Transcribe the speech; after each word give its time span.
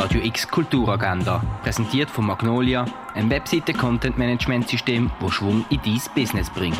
Radio 0.00 0.22
X 0.22 0.48
Kulturagenda, 0.48 1.42
präsentiert 1.62 2.08
von 2.08 2.24
Magnolia, 2.24 2.86
ein 3.12 3.28
Webseite-Content-Management-System, 3.28 5.10
das 5.20 5.32
Schwung 5.34 5.62
in 5.68 5.78
dein 5.84 6.00
Business 6.14 6.48
bringt. 6.48 6.78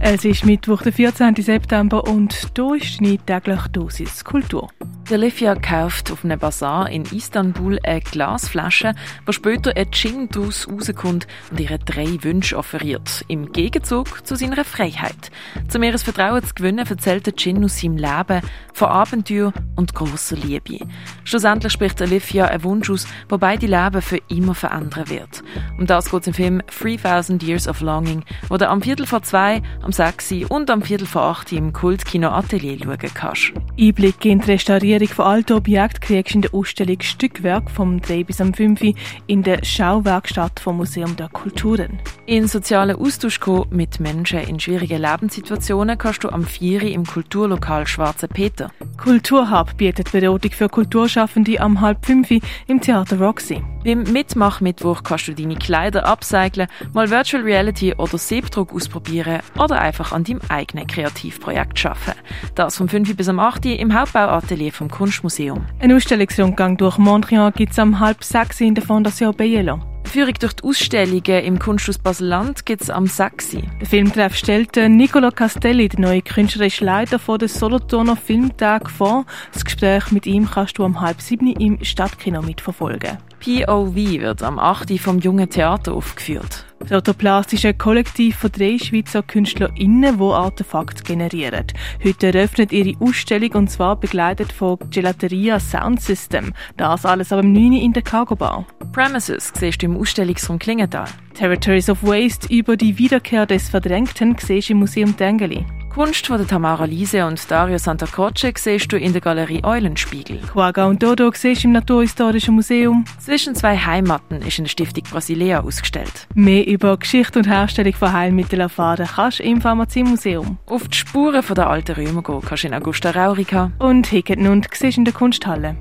Es 0.00 0.26
ist 0.26 0.44
Mittwoch, 0.44 0.82
der 0.82 0.92
14. 0.92 1.34
September 1.36 2.06
und 2.06 2.34
hier 2.54 2.74
ist 2.74 3.00
die 3.00 3.16
tägliche 3.16 3.70
Dosis 3.70 4.22
Kultur. 4.22 4.68
Olivia 5.12 5.54
kauft 5.54 6.10
auf 6.10 6.24
einem 6.24 6.38
Bazar 6.38 6.88
in 6.88 7.02
Istanbul 7.02 7.78
eine 7.82 8.00
Glasflasche, 8.00 8.94
wo 9.26 9.32
später 9.32 9.76
ein 9.76 9.90
Gin 9.90 10.28
daraus 10.30 10.66
rauskommt 10.66 11.26
und 11.50 11.60
ihr 11.60 11.76
drei 11.78 12.22
Wünsche 12.22 12.56
offeriert, 12.56 13.24
im 13.28 13.52
Gegenzug 13.52 14.26
zu 14.26 14.36
seiner 14.36 14.64
Freiheit. 14.64 15.30
Um 15.74 15.82
ihr 15.82 15.98
Vertrauen 15.98 16.42
zu 16.42 16.54
gewinnen, 16.54 16.86
erzählt 16.86 17.26
der 17.26 17.36
Gin 17.36 17.64
aus 17.64 17.80
seinem 17.80 17.96
Leben, 17.96 18.40
von 18.72 18.88
Abenteuer 18.88 19.52
und 19.76 19.94
grosser 19.94 20.36
Liebe. 20.36 20.86
Schlussendlich 21.24 21.72
spricht 21.72 22.00
Olivia 22.00 22.46
einen 22.46 22.64
Wunsch 22.64 22.90
aus, 22.90 23.06
der 23.30 23.38
beide 23.38 23.66
Leben 23.66 24.02
für 24.02 24.18
immer 24.28 24.54
verändern 24.54 25.08
wird. 25.08 25.42
Um 25.78 25.86
das 25.86 26.10
geht 26.10 26.22
es 26.22 26.26
im 26.28 26.34
Film 26.34 26.62
3000 26.80 27.42
Years 27.42 27.68
of 27.68 27.80
Longing, 27.80 28.24
wo 28.48 28.56
du 28.56 28.68
am 28.68 28.80
Viertel 28.82 29.06
vor 29.06 29.22
zwei, 29.22 29.62
am 29.82 29.92
sechs 29.92 30.32
und 30.48 30.70
am 30.70 30.82
Viertel 30.82 31.06
vor 31.06 31.22
acht 31.22 31.52
im 31.52 31.72
Kultkino 31.72 32.30
Atelier 32.30 32.78
schauen 32.78 32.98
kannst. 33.14 33.52
Einblick 33.78 34.24
in 34.26 34.40
die 34.40 34.50
Restaurierung 34.50 35.08
von 35.08 35.24
alten 35.24 35.54
Objekten 35.54 36.00
kriegst 36.00 36.34
du 36.34 36.38
in 36.38 36.42
der 36.42 36.54
Ausstellung 36.54 37.00
Stückwerk 37.00 37.70
vom 37.70 38.00
3 38.00 38.24
bis 38.24 38.40
am 38.40 38.52
5 38.52 38.94
in 39.26 39.42
der 39.42 39.64
Schauwerkstatt 39.64 40.60
vom 40.60 40.76
Museum 40.76 41.16
der 41.16 41.30
Kulturen. 41.30 41.98
In 42.26 42.48
sozialen 42.48 42.96
Austausch 42.96 43.40
mit 43.70 43.98
Menschen 43.98 44.40
in 44.40 44.60
schwierigen 44.60 45.00
Lebenssituationen 45.00 45.96
kannst 45.96 46.22
du 46.22 46.28
am 46.28 46.44
4 46.44 46.82
im 46.82 47.06
Kulturlokal 47.06 47.86
Schwarze 47.86 48.28
Peter. 48.28 48.70
Kulturhub 49.02 49.76
bietet 49.78 50.12
Beratung 50.12 50.52
für 50.52 50.68
Kulturschaffende 50.68 51.60
am 51.60 51.80
halb 51.80 52.06
5 52.06 52.40
im 52.68 52.80
Theater 52.80 53.18
Roxy. 53.18 53.60
Beim 53.82 54.04
Mitmachmittwoch 54.04 55.02
kannst 55.02 55.26
du 55.26 55.34
deine 55.34 55.56
Kleider 55.56 56.06
upcyclen, 56.06 56.68
mal 56.92 57.10
Virtual 57.10 57.42
Reality 57.42 57.94
oder 57.94 58.16
Siebdruck 58.16 58.72
ausprobieren 58.72 59.40
oder 59.58 59.80
einfach 59.80 60.12
an 60.12 60.22
deinem 60.22 60.40
eigenen 60.48 60.86
Kreativprojekt 60.86 61.84
arbeiten. 61.84 62.20
Das 62.54 62.76
vom 62.76 62.88
5 62.88 63.16
bis 63.16 63.28
am 63.28 63.40
8 63.40 63.66
im 63.66 63.92
Hauptbauatelier 63.92 64.70
vom 64.70 64.88
Kunstmuseum. 64.88 65.66
Ein 65.80 65.92
Ausstellungsrundgang 65.92 66.76
durch 66.76 66.96
Montreal 66.96 67.50
gibt 67.50 67.72
es 67.72 67.80
am 67.80 67.98
halb 67.98 68.22
6 68.22 68.60
in 68.60 68.76
der 68.76 68.84
Fondation 68.84 69.34
Bielo. 69.34 69.80
Führung 70.12 70.34
durch 70.34 70.52
die 70.52 70.64
Ausstellungen 70.64 71.42
im 71.42 71.58
Kunsthaus 71.58 71.96
Basel-Land 71.96 72.66
gibt 72.66 72.82
es 72.82 72.90
am 72.90 73.06
6. 73.06 73.56
Der 73.80 73.86
Filmtreff 73.88 74.36
stellt 74.36 74.76
Nicola 74.76 75.30
Castelli, 75.30 75.88
der 75.88 76.00
neue 76.00 76.20
künstlerische 76.20 76.84
Leiter 76.84 77.18
von 77.18 77.38
der 77.38 77.48
Solothurner 77.48 78.14
Filmtag, 78.14 78.90
vor. 78.90 79.24
Das 79.54 79.64
Gespräch 79.64 80.10
mit 80.10 80.26
ihm 80.26 80.50
kannst 80.50 80.76
du 80.76 80.84
am 80.84 81.00
halb 81.00 81.22
7 81.22 81.46
im 81.54 81.82
Stadtkino 81.82 82.42
mitverfolgen. 82.42 83.16
POV 83.40 83.94
wird 83.94 84.42
am 84.42 84.58
8. 84.58 85.00
vom 85.00 85.18
Jungen 85.18 85.48
Theater 85.48 85.94
aufgeführt. 85.94 86.66
Das 86.82 86.92
Autoplast 86.92 87.52
ist 87.52 87.64
ein 87.64 87.78
Kollektiv 87.78 88.36
von 88.36 88.50
drei 88.50 88.76
Schweizer 88.76 89.22
KünstlerInnen, 89.22 90.18
die 90.18 90.24
Artefakte 90.24 91.04
generieren. 91.04 91.66
Heute 92.02 92.32
eröffnet 92.32 92.72
ihre 92.72 92.98
Ausstellung 93.00 93.52
und 93.52 93.70
zwar 93.70 93.94
begleitet 93.96 94.52
von 94.52 94.78
Gelateria 94.90 95.60
Sound 95.60 96.00
System. 96.00 96.52
Das 96.76 97.06
alles 97.06 97.32
aber 97.32 97.42
am 97.42 97.52
9. 97.52 97.74
in 97.74 97.92
der 97.92 98.02
Cargo 98.02 98.34
Bar. 98.34 98.66
Premises 98.92 99.52
siehst 99.54 99.82
du 99.82 99.86
im 99.86 99.96
Ausstellungsraum 99.96 100.58
Klingenthal. 100.58 101.06
Territories 101.34 101.88
of 101.88 102.02
Waste 102.02 102.52
über 102.52 102.76
die 102.76 102.98
Wiederkehr 102.98 103.46
des 103.46 103.68
Verdrängten 103.68 104.36
siehst 104.38 104.68
du 104.68 104.72
im 104.72 104.80
Museum 104.80 105.16
Dengeli. 105.16 105.64
Kunst 105.94 106.26
von 106.26 106.46
Tamara 106.46 106.86
Liese 106.86 107.26
und 107.26 107.50
Dario 107.50 107.76
Santacroce 107.76 108.54
siehst 108.56 108.90
du 108.90 108.96
in 108.96 109.12
der 109.12 109.20
Galerie 109.20 109.62
Eulenspiegel. 109.62 110.38
Quagga 110.38 110.86
und 110.86 111.02
Dodo 111.02 111.30
siehst 111.34 111.64
du 111.64 111.68
im 111.68 111.72
Naturhistorischen 111.72 112.54
Museum. 112.54 113.04
Zwischen 113.18 113.54
zwei 113.54 113.76
Heimaten 113.76 114.40
ist 114.40 114.56
in 114.56 114.64
der 114.64 114.70
Stiftung 114.70 115.04
Brasilea 115.04 115.60
ausgestellt. 115.60 116.26
Mehr 116.34 116.66
über 116.66 116.96
Geschichte 116.96 117.40
und 117.40 117.46
Herstellung 117.46 117.92
von 117.92 118.10
Heilmitteln 118.10 118.62
erfahren 118.62 119.06
kannst 119.06 119.40
du 119.40 119.42
im 119.42 119.60
Pharmaziemuseum. 119.60 120.56
Auf 120.64 120.88
die 120.88 120.96
Spuren 120.96 121.44
der 121.54 121.68
alten 121.68 121.92
Römer 121.92 122.22
gehen 122.22 122.40
kannst 122.40 122.64
du 122.64 122.68
in 122.68 122.74
Augusta 122.74 123.10
Raurica. 123.10 123.70
Und 123.78 124.06
Hicken 124.06 124.46
und 124.46 124.68
siehst 124.72 124.96
in 124.96 125.04
der 125.04 125.12
Kunsthalle. 125.12 125.76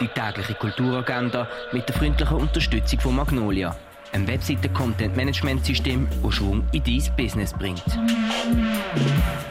Die 0.00 0.08
tägliche 0.08 0.54
Kulturagenda 0.54 1.46
mit 1.72 1.86
der 1.86 1.96
freundlichen 1.96 2.38
Unterstützung 2.38 2.98
von 3.00 3.16
Magnolia 3.16 3.76
ein 4.12 4.26
Webseite-Content-Management-System, 4.28 6.06
das 6.22 6.34
Schwung 6.34 6.64
in 6.72 6.82
dein 6.84 7.16
Business 7.16 7.52
bringt. 7.52 7.82
Mm-hmm. 8.32 9.41